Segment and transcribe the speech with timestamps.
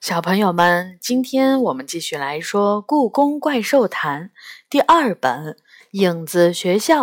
[0.00, 4.26] 小朋友们，今天我们继续来说《故宫怪兽谈》
[4.70, 5.54] 第二本
[5.90, 7.02] 《影子学校》。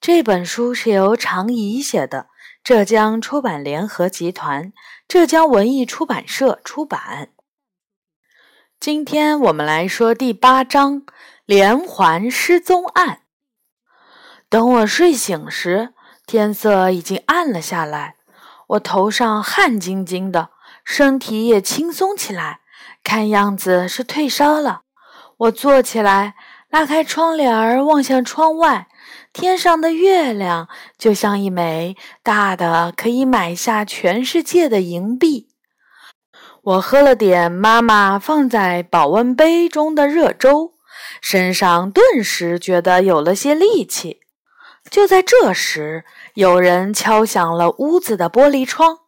[0.00, 2.28] 这本书是由常怡写的，
[2.64, 4.72] 浙江出版联合集团、
[5.06, 7.28] 浙江文艺出版社出版。
[8.80, 11.02] 今天我们来说第八章
[11.44, 13.08] 《连环失踪案》。
[14.48, 15.92] 等我睡醒时，
[16.26, 18.16] 天色已经暗了下来，
[18.68, 20.48] 我头上汗津津的。
[20.92, 22.62] 身体也轻松起来，
[23.04, 24.82] 看样子是退烧了。
[25.36, 26.34] 我坐起来，
[26.68, 28.88] 拉开窗帘儿，望向窗外，
[29.32, 35.50] 天上的月亮就像一枚大的可以买下全世界的银币。
[36.60, 40.72] 我喝了点妈妈放在保温杯中的热粥，
[41.20, 44.18] 身上顿时觉得有了些力气。
[44.90, 48.98] 就在这时，有人敲响了屋子的玻璃窗，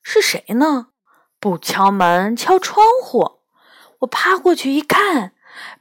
[0.00, 0.90] 是谁呢？
[1.44, 3.32] 不敲门，敲窗户。
[3.98, 5.32] 我趴过去一看，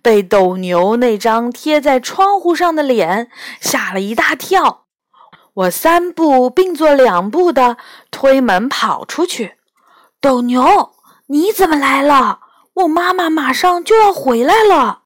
[0.02, 4.83] 被斗牛那张贴在窗户上的脸吓了一大跳。
[5.53, 7.78] 我三步并作两步的
[8.11, 9.55] 推门跑出去。
[10.20, 10.92] 斗牛，
[11.28, 12.42] 你怎么来了？
[12.73, 15.03] 我妈妈马上就要回来了。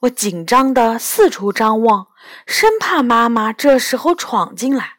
[0.00, 2.08] 我紧张的四处张望，
[2.44, 4.94] 生怕妈妈这时候闯进来。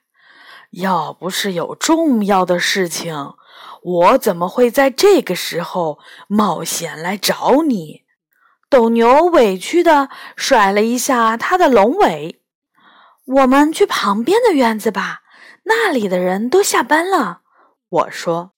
[0.71, 3.33] 要不是有重要的事情。
[3.85, 8.01] 我怎么会在这个时候冒险来找你？
[8.67, 12.41] 斗牛委屈地甩了一下他的龙尾。
[13.25, 15.21] 我们去旁边的院子吧，
[15.65, 17.41] 那里的人都下班了。
[17.89, 18.51] 我说。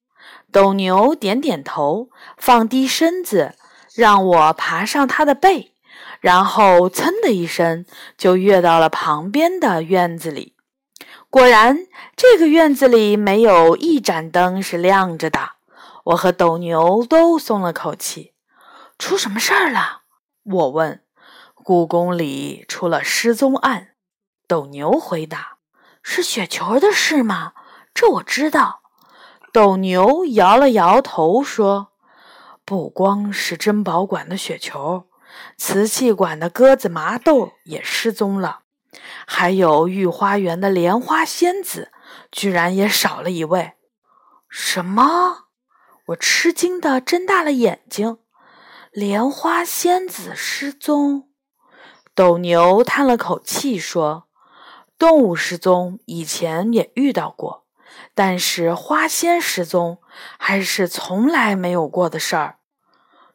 [0.50, 3.55] 斗牛点点头，放低身子，
[3.94, 5.73] 让我爬上他的背，
[6.22, 7.86] 然后噌的一声
[8.17, 10.55] 就跃到了旁边的院子里。
[11.30, 15.52] 果然，这个院子里没有一盏灯是亮着的。
[16.06, 18.33] 我和斗牛都松了口气。
[18.97, 20.03] 出什么事儿了？
[20.44, 21.03] 我问。
[21.53, 23.89] 故宫里出了失踪案。
[24.48, 25.58] 斗牛回答
[26.02, 27.52] ：“是雪球的事吗？
[27.93, 28.83] 这我知道。”
[29.52, 31.89] 斗牛摇了摇头说
[32.64, 35.08] ：“不光是珍宝馆的雪球，
[35.58, 38.61] 瓷器馆的鸽子麻豆也失踪了。”
[39.26, 41.92] 还有御花园的莲花仙子，
[42.32, 43.74] 居然也少了一位。
[44.50, 45.48] 什么？
[46.08, 48.20] 我吃惊的睁大了眼睛。
[48.92, 51.30] 莲花仙子失踪？
[52.16, 54.28] 斗牛叹了口气说
[54.98, 57.66] ：“动物失踪以前也遇到过，
[58.16, 60.00] 但是花仙失踪
[60.40, 62.58] 还是从来没有过的事儿。”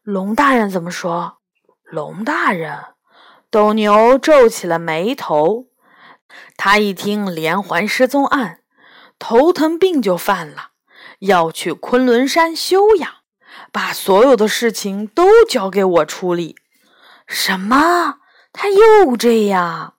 [0.02, 1.38] 龙大人怎么说？
[1.84, 2.94] 龙大人。
[3.52, 5.66] 斗牛皱起了眉头，
[6.56, 8.60] 他一听连环失踪案，
[9.18, 10.70] 头疼病就犯了，
[11.18, 13.10] 要去昆仑山休养，
[13.70, 16.56] 把所有的事情都交给我处理。
[17.26, 18.20] 什么？
[18.54, 19.96] 他又这样？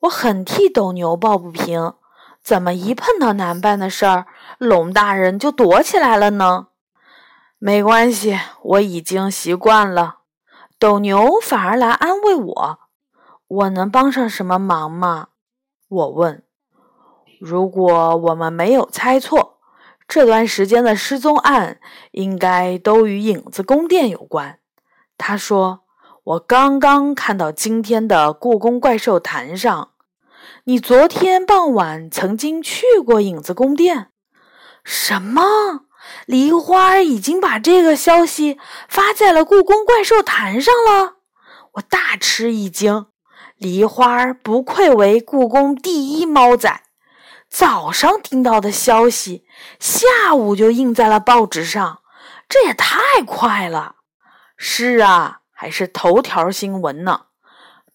[0.00, 1.94] 我很替斗牛抱不平，
[2.42, 4.26] 怎么一碰到难办的事儿，
[4.58, 6.66] 龙大人就躲起来了呢？
[7.58, 10.18] 没关系，我已经习惯了。
[10.84, 12.78] 斗牛反而来安慰我
[13.48, 15.28] ：“我能帮上什么忙吗？”
[15.88, 16.42] 我问。
[17.40, 19.60] 如果我们没有猜错，
[20.06, 21.80] 这段时间的失踪案
[22.10, 24.58] 应该都与影子宫殿有关。
[25.16, 25.84] 他说
[26.22, 29.92] ：“我刚刚看到今天的《故宫怪兽谈》上，
[30.64, 34.08] 你昨天傍晚曾经去过影子宫殿。”
[34.84, 35.86] 什么？
[36.26, 41.16] 梨花已经把这个消息发在了故宫怪兽坛上了，
[41.72, 43.06] 我大吃一惊。
[43.56, 46.82] 梨花不愧为故宫第一猫仔，
[47.48, 49.44] 早上听到的消息，
[49.78, 52.00] 下午就印在了报纸上，
[52.48, 53.96] 这也太快了。
[54.56, 57.26] 是啊，还是头条新闻呢。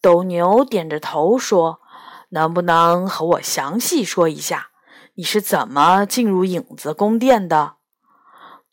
[0.01, 1.81] 斗牛点着头说
[2.31, 4.67] ：“能不能和我详细说一下，
[5.15, 7.73] 你是怎么进入影子宫殿的？”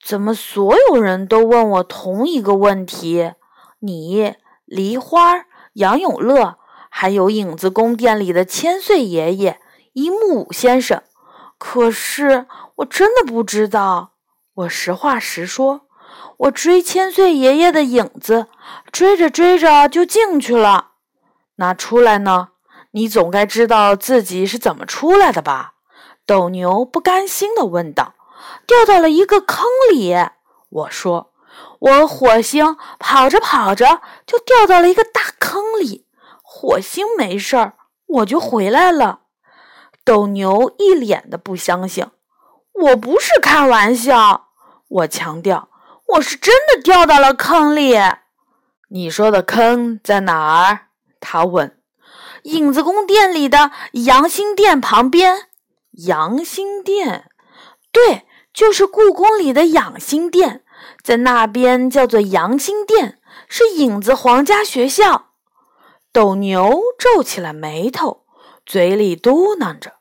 [0.07, 3.33] 怎么所有人都问我同一个问题？
[3.81, 6.59] 你、梨花、杨永乐，
[6.89, 9.59] 还有影子宫殿里的千岁爷爷、
[9.95, 11.03] 一木武先生。
[11.59, 12.47] 可是
[12.77, 14.13] 我真的不知道。
[14.55, 15.81] 我实话实说，
[16.37, 18.47] 我追千岁爷爷的影子，
[18.93, 20.93] 追着追着就进去了。
[21.57, 22.51] 那出来呢？
[22.93, 25.73] 你总该知道自己是怎么出来的吧？
[26.25, 28.15] 斗牛不甘心地问道。
[28.67, 30.15] 掉到了一个坑里，
[30.69, 31.33] 我说
[31.79, 36.07] ：“我火星跑着跑着就掉到了一个大坑里。
[36.43, 37.75] 火星没事儿，
[38.07, 39.21] 我就回来了。”
[40.05, 42.07] 斗牛一脸的不相信。
[42.73, 44.49] 我不是开玩笑，
[44.89, 45.69] 我强调，
[46.09, 47.97] 我是真的掉到了坑里。
[48.91, 50.89] 你说的坑在哪儿？
[51.21, 51.81] 他问。
[52.43, 55.49] 影子宫殿里的阳星殿旁边。
[56.07, 57.31] 阳星殿，
[57.91, 58.27] 对，
[58.57, 60.65] 就是故宫里的养心殿，
[61.03, 63.19] 在那边叫做阳心殿，
[63.51, 65.27] 是影子皇家学校。
[66.11, 68.25] 斗牛皱起了眉头，
[68.65, 69.97] 嘴里嘟囔着：“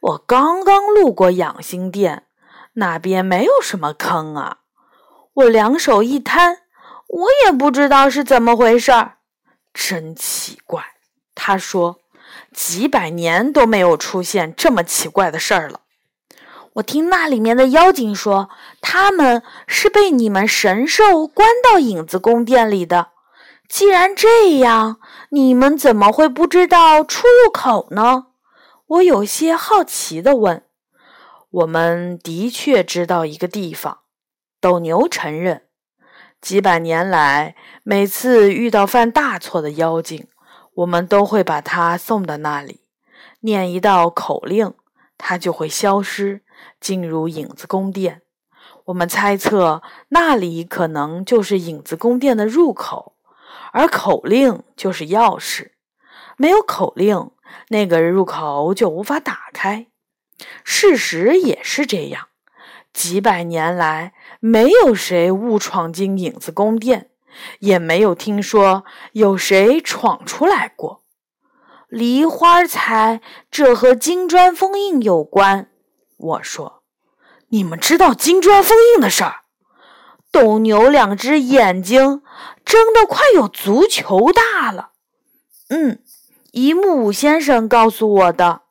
[0.00, 2.24] 我刚刚路过养心殿，
[2.72, 4.60] 那边没有什么坑啊。”
[5.34, 6.62] 我两手一摊，
[7.06, 9.18] 我也不知道是怎么回事儿，
[9.74, 10.82] 真奇怪。
[11.34, 12.00] 他说。
[12.52, 15.80] 几百年都没有出现这么奇怪的事儿了。
[16.74, 18.50] 我听那里面的妖精说，
[18.80, 23.08] 他们是被你们神兽关到影子宫殿里的。
[23.68, 24.98] 既然这样，
[25.30, 28.26] 你们怎么会不知道出入口呢？
[28.86, 30.64] 我有些好奇地问。
[31.50, 34.00] 我们的确知道一个地方，
[34.60, 35.62] 斗牛承认。
[36.40, 37.54] 几百年来，
[37.84, 40.26] 每次遇到犯大错的妖精。
[40.74, 42.80] 我们都会把他送到那里，
[43.40, 44.74] 念一道口令，
[45.16, 46.42] 他就会消失，
[46.80, 48.22] 进入影子宫殿。
[48.86, 53.14] 我们猜测那里可能就是影子宫殿的入口，
[53.72, 55.70] 而口令就是钥匙。
[56.36, 57.30] 没有口令，
[57.68, 59.86] 那个入口就无法打开。
[60.64, 62.28] 事实也是这样，
[62.92, 67.10] 几百年来，没有谁误闯进影子宫殿。
[67.58, 71.02] 也没有听说有谁闯出来过。
[71.88, 73.20] 梨花猜
[73.50, 75.68] 这和金砖封印有关。
[76.16, 76.82] 我说
[77.48, 79.42] ：“你们知道金砖封印的事儿？”
[80.32, 82.22] 斗牛两只眼睛
[82.64, 84.90] 睁得快有足球大了。
[85.68, 86.00] 嗯，
[86.50, 88.62] 一木先生告诉我的。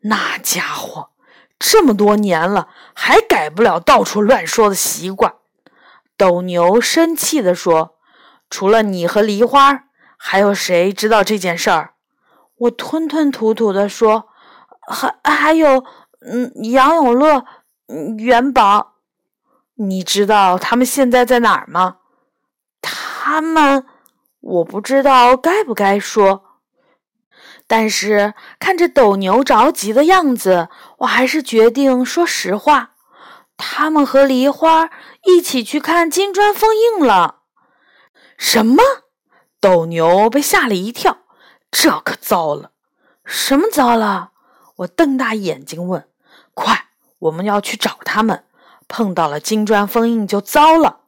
[0.00, 1.10] 那家伙
[1.58, 5.34] 这么多年了，还改不了到处乱说的习惯。
[6.16, 7.96] 斗牛生气地说
[8.50, 9.84] ：“除了你和梨花，
[10.16, 11.94] 还有谁知道这件事儿？”
[12.58, 14.28] 我吞吞吐吐地说
[14.88, 15.84] ：“还还有，
[16.20, 17.44] 嗯，杨永乐、
[18.18, 18.94] 元宝。
[19.74, 21.98] 你知道他们现在在哪儿吗？”
[22.82, 23.84] 他们，
[24.40, 26.44] 我不知道该不该说。
[27.66, 30.68] 但是看着斗牛着急的样子，
[31.00, 32.94] 我还是决定说实话。
[33.58, 34.88] 他们和梨花
[35.24, 37.42] 一起去看金砖封印了。
[38.38, 38.82] 什么？
[39.60, 41.18] 斗牛被吓了一跳，
[41.70, 42.70] 这可糟了！
[43.24, 44.30] 什么糟了？
[44.76, 46.07] 我瞪大眼睛问。
[46.58, 46.86] 快，
[47.20, 48.44] 我们要去找他们。
[48.88, 51.00] 碰到了金砖封印就糟了。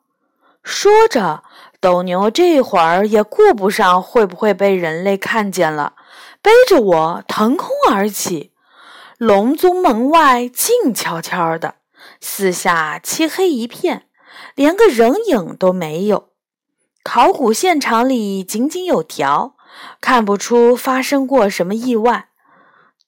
[0.63, 1.43] 说着，
[1.81, 5.95] 斗牛这会儿也顾不上会不会被人类看见了，
[6.41, 8.53] 背着我腾空而起。
[9.17, 11.77] 龙宗门外静悄悄的。
[12.21, 14.07] 四下漆黑一片，
[14.55, 16.29] 连个人影都没有。
[17.03, 19.55] 考古现场里井井有条，
[20.03, 22.29] 看不出发生过什么意外。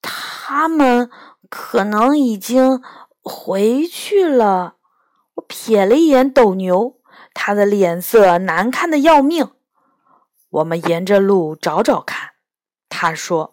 [0.00, 1.10] 他们
[1.54, 2.80] 可能已经
[3.20, 4.76] 回去了。
[5.34, 6.96] 我瞥了一眼斗牛，
[7.34, 9.50] 他的脸色难看的要命。
[10.48, 12.30] 我们沿着路找找看。
[12.88, 13.52] 他说。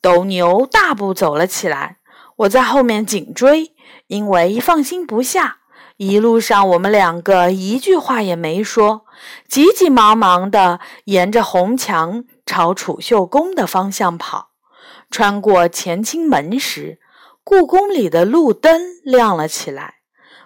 [0.00, 1.96] 斗牛大步走了起来，
[2.36, 3.74] 我在后面紧追。
[4.06, 5.60] 因为放心不下，
[5.96, 9.06] 一路上我们两个一句话也没说，
[9.48, 14.50] 急急忙忙地沿着红墙朝储秀宫的方向跑。
[15.10, 17.00] 穿过乾清门时，
[17.44, 19.96] 故宫里的路灯亮了起来，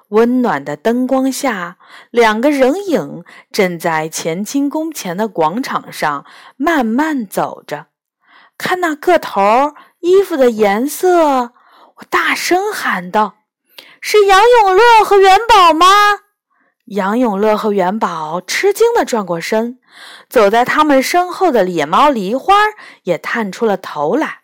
[0.09, 1.79] 温暖的灯光下，
[2.11, 6.27] 两个人影正在乾清宫前的广场上
[6.57, 7.87] 慢慢走着。
[8.59, 11.53] 看那个头，衣服的颜色，
[11.99, 13.37] 我大声喊道。
[14.01, 15.87] 是杨永乐和元宝吗？
[16.87, 19.79] 杨永乐和元宝吃惊地转过身，
[20.29, 22.55] 走在他们身后的野猫梨花
[23.05, 24.41] 也探出了头来。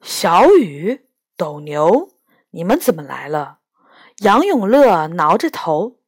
[0.00, 1.07] 小雨、
[1.38, 2.08] 斗牛，
[2.50, 3.58] 你们怎么来了？
[4.22, 5.98] 杨永乐挠着头，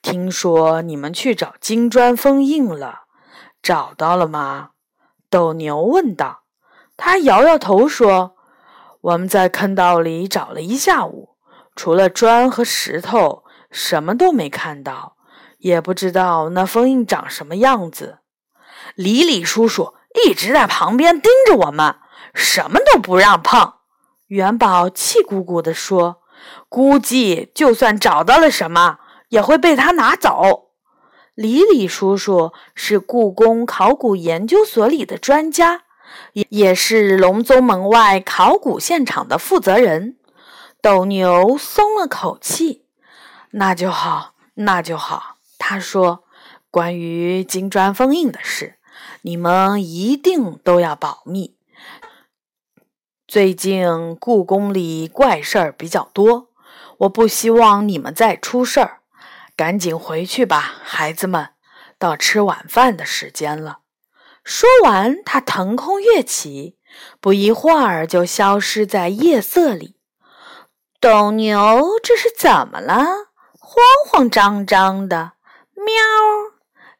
[0.00, 3.00] 听说你们去找金砖封印了，
[3.60, 4.70] 找到了吗？
[5.28, 6.44] 斗牛问道。
[6.96, 8.36] 他摇摇头说
[9.02, 11.30] ：“我们在坑道里找了一下午。”
[11.74, 15.16] 除了砖和石头，什么都没看到，
[15.58, 18.20] 也不知道那封印长什么样子。
[18.94, 21.96] 李李叔叔一直在旁边盯着我们，
[22.32, 23.72] 什么都不让碰。
[24.32, 26.22] 元宝气鼓鼓地说
[26.70, 28.98] ：“估计就算找到了什么，
[29.28, 30.70] 也会被他拿走。”
[31.36, 35.82] 李李叔叔是故宫考古研究所里的专家，
[36.32, 40.16] 也也是龙宗门外考古现场的负责人。
[40.80, 42.86] 斗牛松了口气，
[43.50, 45.36] 那就好，那就好。
[45.58, 46.24] 他说
[46.72, 48.76] ：“关于金砖封印的事，
[49.20, 51.54] 你们一定都要保密。
[53.32, 56.50] 最近故宫里怪事儿比较多，
[56.98, 58.98] 我不希望你们再出事儿。
[59.56, 61.48] 赶紧回去吧，孩子们，
[61.98, 63.78] 到吃晚饭的时间了。”
[64.44, 66.76] 说完，他腾空跃起，
[67.22, 69.96] 不一会儿就消失在夜色里。
[71.00, 71.58] 斗牛，
[72.02, 72.98] 这是怎么了？
[73.58, 75.32] 慌慌张张的。
[75.74, 75.94] 喵！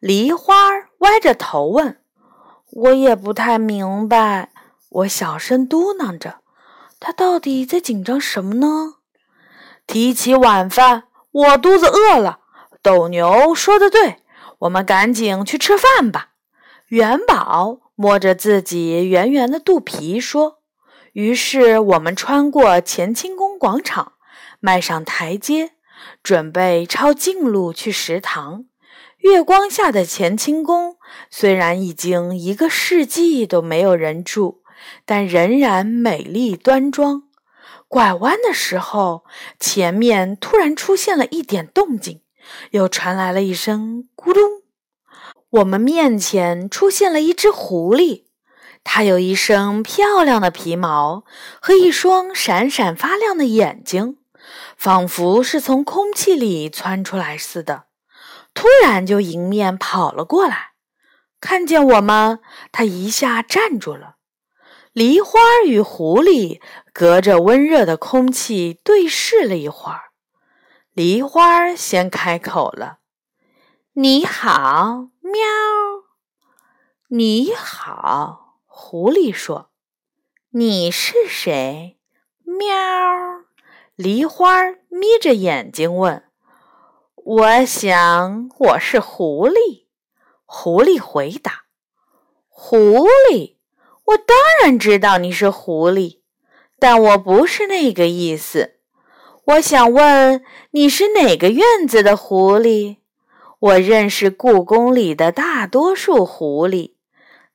[0.01, 0.71] 梨花
[1.01, 2.01] 歪着头问
[2.73, 4.49] ：“我也不太明白。”
[4.95, 6.41] 我小声嘟囔着
[7.01, 8.97] ：“他到底在紧张什么呢？”
[9.87, 12.41] 提起晚饭，我肚子饿了。
[12.83, 14.19] 斗牛说的对，
[14.61, 16.33] 我们赶紧去吃饭吧。
[16.89, 20.59] 元宝摸着自己圆圆的肚皮说
[21.15, 24.13] ：“于是我们穿过乾清宫广场，
[24.61, 25.73] 迈上台阶，
[26.23, 28.67] 准备抄近路去食堂。
[29.19, 30.97] 月光下的乾清宫
[31.31, 34.62] 虽然已经一个世纪都没有人住，
[35.05, 37.25] 但仍然美丽端庄。
[37.89, 39.25] 拐弯的时候，
[39.61, 42.23] 前面突然出现了一点动静，
[42.71, 44.43] 又传来了一声咕咚。”
[45.51, 48.25] 我们面前出现了一只狐狸，
[48.83, 51.25] 它有一身漂亮的皮毛
[51.61, 54.17] 和一双闪闪发亮的眼睛，
[54.79, 57.85] 仿佛是从空气里窜出来似的。
[58.55, 60.71] 突然就迎面跑了过来，
[61.39, 62.41] 看见我们，
[62.73, 64.17] 它一下站住了。
[64.93, 66.61] 梨花与狐狸
[66.93, 70.11] 隔着温热的空气对视了一会儿，
[70.93, 72.99] 梨花先开口了
[73.95, 75.41] ：“你好。”喵！
[77.09, 79.71] 你好，狐狸说
[80.53, 81.99] ：“你是谁？”
[82.45, 82.67] 喵！
[83.95, 86.29] 梨花眯着眼睛问
[87.17, 89.87] ：“我想我是狐狸。”
[90.45, 91.65] 狐狸回答
[92.49, 93.57] ：“狐狸，
[94.05, 96.19] 我当然知道你是狐狸，
[96.79, 98.75] 但我不是那个意思。
[99.45, 100.43] 我想问
[100.73, 102.97] 你是哪个院子的狐狸？”
[103.63, 106.95] 我认识故宫里的大多数狐狸，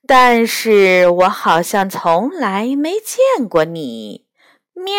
[0.07, 4.25] 但是我好像从来没见过你。
[4.73, 4.93] 喵！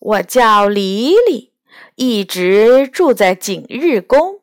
[0.00, 1.52] 我叫黎黎，
[1.96, 4.40] 一直住在景日宫。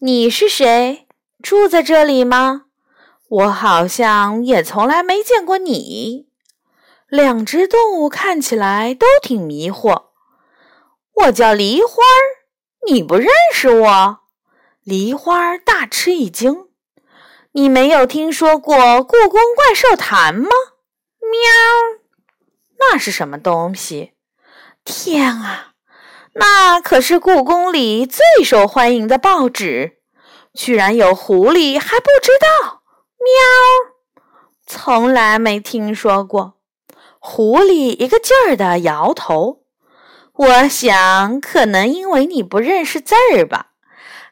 [0.00, 1.06] 你是谁？
[1.42, 2.66] 住在这里吗？
[3.34, 6.28] 我好像也从来没见过你。
[7.08, 10.04] 两只动物看起来都挺迷惑。
[11.14, 11.96] 我叫梨花。
[12.86, 14.18] 你不认识我，
[14.84, 16.68] 梨花大吃一惊。
[17.52, 20.50] 你没有听说过故宫怪兽坛吗？
[21.20, 22.00] 喵，
[22.78, 24.12] 那是什么东西？
[24.84, 25.72] 天啊，
[26.34, 29.98] 那可是故宫里最受欢迎的报纸，
[30.52, 32.82] 居然有狐狸还不知道？
[33.24, 33.94] 喵，
[34.66, 36.58] 从来没听说过。
[37.18, 39.62] 狐狸一个劲儿的摇头。
[40.34, 43.68] 我想，可能因为你不认识字儿吧。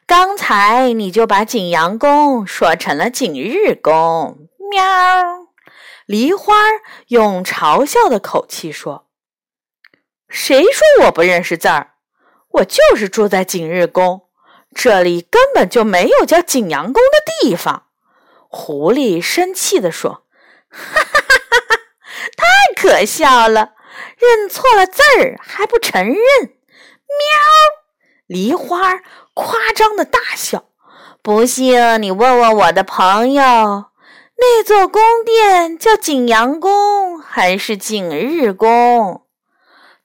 [0.05, 4.49] 刚才你就把景阳宫说成了景日宫。
[4.69, 5.47] 喵！
[6.05, 6.53] 梨花
[7.07, 9.07] 用嘲笑的口气说
[10.29, 11.93] ：“谁说我不认识字儿？
[12.49, 14.27] 我就是住在景日宫，
[14.75, 17.82] 这里根本就没有叫景阳宫的地方。”
[18.55, 20.25] 狐狸生气地说
[20.69, 21.75] ：“哈哈哈哈哈！
[22.37, 23.71] 太可笑了。”
[24.17, 26.17] 认错了字儿还不承认？
[26.45, 26.53] 喵！
[28.27, 29.01] 梨花
[29.33, 30.65] 夸张的大笑。
[31.23, 33.41] 不信你问问我的朋友，
[34.37, 39.25] 那座宫殿叫景阳宫还是景日宫？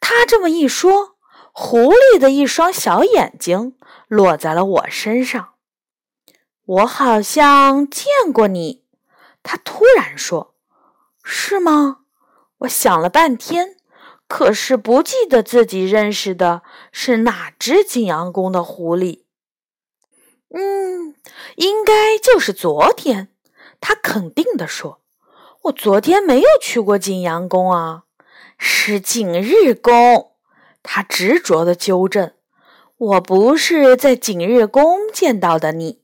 [0.00, 1.16] 他这么一说，
[1.52, 3.76] 狐狸的一双小眼睛
[4.08, 5.50] 落在了我身上。
[6.68, 8.84] 我好像见过你。
[9.42, 10.54] 他突然说
[11.24, 12.00] ：“是吗？”
[12.60, 13.76] 我想了半天。
[14.26, 16.60] 可是不记得自己认识的
[16.92, 19.22] 是哪只景阳宫的狐狸。
[20.50, 21.14] 嗯，
[21.56, 23.28] 应该就是昨天。
[23.80, 25.00] 他肯定地说
[25.64, 28.02] ：“我昨天没有去过景阳宫啊，
[28.58, 30.32] 是景日宫。”
[30.82, 32.32] 他执着地纠正
[32.98, 36.02] ：“我不是在景日宫见到的你，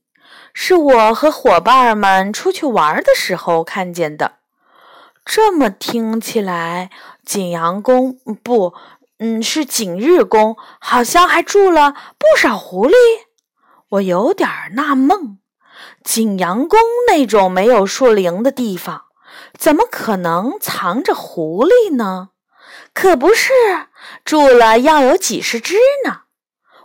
[0.54, 4.36] 是我和伙伴们出去玩的时候看见的。”
[5.26, 6.90] 这么听起来，
[7.24, 8.74] 景阳宫不，
[9.18, 12.94] 嗯，是景日宫，好像还住了不少狐狸。
[13.88, 15.38] 我有点纳闷，
[16.02, 19.04] 景阳宫那种没有树林的地方，
[19.58, 22.28] 怎么可能藏着狐狸呢？
[22.92, 23.52] 可不是，
[24.24, 26.22] 住了要有几十只呢。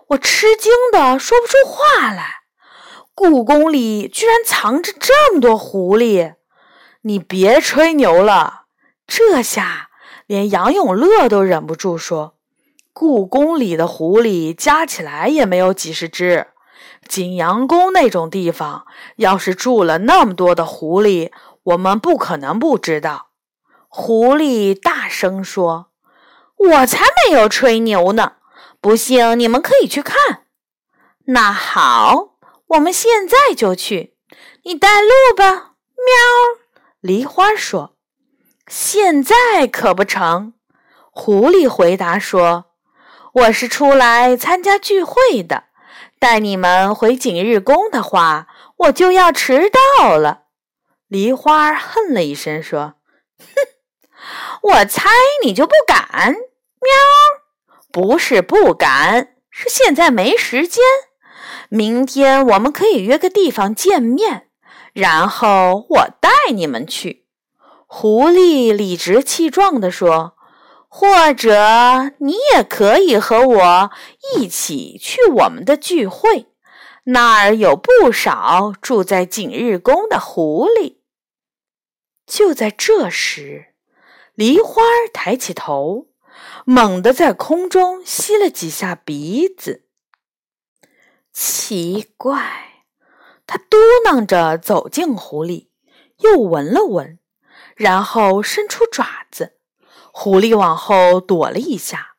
[0.10, 2.39] 我吃惊的说不出话来。
[3.22, 6.36] 故宫里居然藏着这么多狐狸！
[7.02, 8.62] 你别吹牛了。
[9.06, 9.90] 这下
[10.26, 12.38] 连杨永乐都忍不住说
[12.94, 16.48] ：“故宫里的狐狸加起来也没有几十只。
[17.10, 21.30] 景阳宫那种地方，要是住了那么多的狐狸，
[21.64, 23.32] 我们不可能不知道。”
[23.90, 25.88] 狐狸大声说
[26.56, 28.36] ：“我才没有吹牛呢！
[28.80, 30.44] 不信你们可以去看。”
[31.28, 32.39] 那好。
[32.70, 34.16] 我们现在就去，
[34.64, 35.74] 你带路吧。
[35.96, 36.62] 喵，
[37.00, 37.96] 梨花说
[38.70, 40.54] ：“现在可不成。”
[41.10, 42.66] 狐狸回答说
[43.34, 45.64] ：“我是出来参加聚会的，
[46.20, 48.48] 带你们回景日宫的话，
[48.78, 50.44] 我就要迟到了。”
[51.10, 52.94] 梨花哼了一声说
[53.42, 53.46] ：“哼，
[54.62, 55.10] 我猜
[55.44, 56.36] 你就不敢。”
[56.80, 56.92] 喵，
[57.92, 60.84] 不是不敢，是现在没时间。
[61.70, 64.50] 明天我们可以约个地方见面，
[64.94, 67.28] 然后我带你们去。”
[67.86, 70.36] 狐狸理直气壮地说
[70.88, 73.92] ，“或者你也可以和我
[74.36, 76.48] 一起去我们的聚会，
[77.06, 80.98] 那儿有不少住在景日宫的狐狸。”
[82.28, 83.74] 就在这时，
[84.36, 86.10] 梨花抬起头，
[86.66, 89.89] 猛地在空中吸了几下鼻子。
[91.42, 92.84] 奇怪，
[93.48, 95.70] 他嘟囔着走进狐狸，
[96.18, 97.18] 又闻了闻，
[97.78, 99.54] 然后伸出爪子。
[100.12, 102.16] 狐狸往后躲了一下，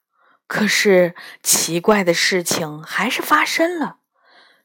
[0.46, 3.98] 可是奇怪的事情还是发生了。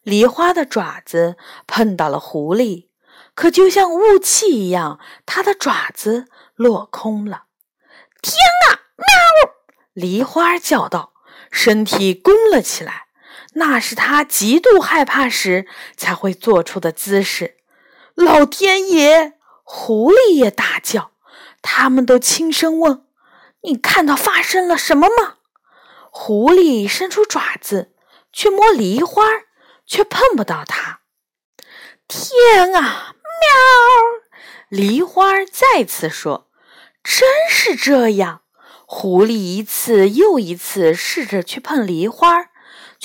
[0.04, 1.36] 梨花的爪子
[1.68, 2.88] 碰到了狐狸，
[3.34, 7.48] 可就像雾气一样，它的爪子落空了。
[8.22, 8.38] 天
[8.70, 8.88] 啊！
[8.96, 9.52] 喵！
[9.92, 11.12] 梨花叫道，
[11.52, 13.05] 身体弓了起来。
[13.56, 17.58] 那是他极度害怕时才会做出的姿势。
[18.14, 19.34] 老天爷！
[19.64, 21.12] 狐狸也大叫。
[21.62, 23.06] 他们都轻声问
[23.64, 25.38] ：“你看到发生了什么吗？”
[26.12, 27.94] 狐狸伸出爪子
[28.32, 29.24] 去摸梨花，
[29.86, 31.00] 却碰不到它。
[32.08, 33.16] 天啊！
[33.42, 34.70] 喵！
[34.70, 36.50] 梨花再次说
[37.04, 38.42] ：“真是这样。”
[38.86, 42.50] 狐狸一次又一次试着去碰梨花。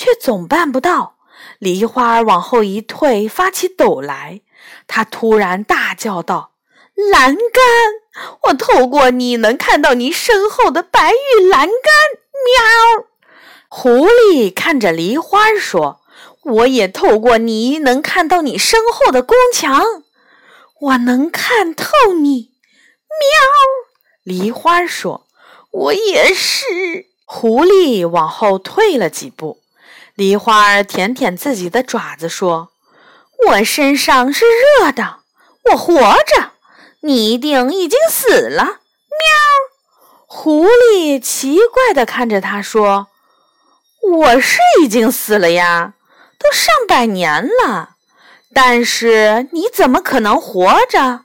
[0.01, 1.17] 却总办不到。
[1.59, 4.41] 梨花儿往后一退，发起抖来。
[4.87, 6.53] 他突然大叫道
[7.11, 8.35] ：“栏杆！
[8.45, 11.93] 我透过你能看到你身后的白玉栏杆。”
[12.49, 13.05] 喵！
[13.69, 16.01] 狐狸看着梨花儿说
[16.41, 20.03] ：“我也透过你能看到你身后的宫墙。
[20.79, 21.85] 我能看透
[22.19, 22.49] 你。”
[23.21, 23.29] 喵！
[24.23, 25.27] 梨花儿说
[25.69, 29.60] ：“我也是。”狐狸往后退了几步。
[30.21, 32.69] 梨花儿舔舔自己的爪子，说
[33.49, 35.21] ：“我身上是热的，
[35.71, 36.51] 我活着。
[36.99, 38.63] 你一定已经死了。”
[39.17, 39.27] 喵！
[40.27, 43.07] 狐狸奇怪地看着他，说
[44.19, 45.95] ：“我是已经死了呀，
[46.37, 47.95] 都上百年了。
[48.53, 51.21] 但是你怎么可能活着？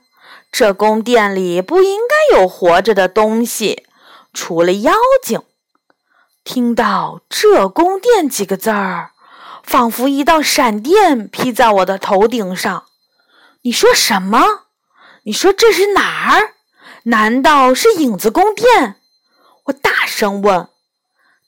[0.51, 3.85] 这宫殿里不应该有活着的东西，
[4.33, 5.43] 除了妖精。”
[6.47, 9.11] 听到“这宫殿”几个字儿，
[9.63, 12.85] 仿佛一道闪电劈在我的头顶上。
[13.63, 14.61] 你说什么？
[15.23, 16.53] 你说这是哪儿？
[17.03, 18.95] 难道是影子宫殿？
[19.65, 20.69] 我大声问。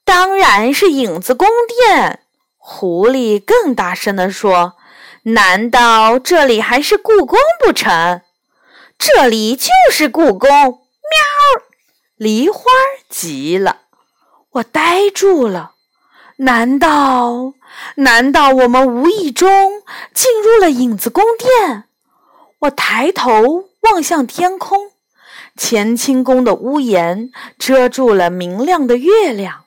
[0.04, 1.48] 当然是影子宫
[1.88, 2.24] 殿。
[2.58, 4.74] 狐狸更大声地说
[5.24, 8.22] ：“难道这里还是故宫不成？
[8.98, 11.64] 这里就是故宫。”喵！
[12.18, 12.64] 梨花
[13.08, 13.84] 急了。
[14.54, 15.74] 我呆住了，
[16.38, 17.54] 难道
[17.96, 19.84] 难道我们无意中
[20.14, 21.84] 进入了影子宫殿？
[22.62, 24.92] 我抬头望向天空，
[25.56, 29.66] 乾清宫的屋檐遮住了明亮的月亮。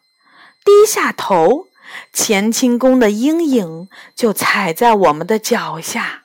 [0.65, 1.67] 低下头，
[2.13, 6.25] 乾清宫的阴影就踩在我们的脚下。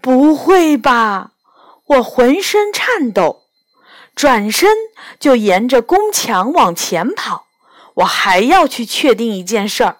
[0.00, 1.32] 不会吧！
[1.86, 3.42] 我浑身颤抖，
[4.14, 4.70] 转身
[5.20, 7.45] 就沿着宫墙往前跑。
[7.96, 9.98] 我还要去确定一件事儿：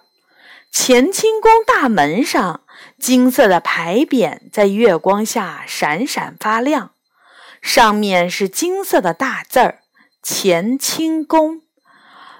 [0.71, 2.61] 乾清宫大门上
[2.99, 6.91] 金色的牌匾在月光下闪闪发亮，
[7.61, 9.79] 上面是金色的大字儿
[10.23, 11.61] “乾清宫”。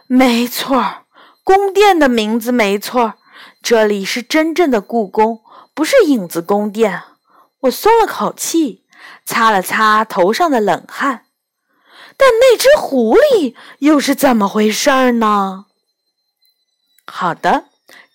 [0.05, 1.05] 没错，
[1.43, 3.15] 宫殿的名字没错，
[3.61, 5.41] 这里是真正的故宫，
[5.73, 7.01] 不是影子宫殿。
[7.61, 8.85] 我松了口气，
[9.25, 11.23] 擦了擦头上的冷汗。
[12.17, 15.65] 但那只狐狸又是怎么回事儿呢？
[17.05, 17.65] 好的，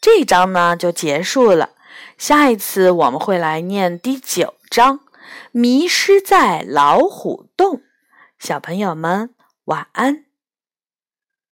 [0.01, 1.71] 这章呢就结束了。
[2.19, 4.99] 下一次我们会来念第九章
[5.53, 7.77] 《迷失在老虎洞》。
[8.39, 9.35] 小朋友们，
[9.67, 10.25] 晚安。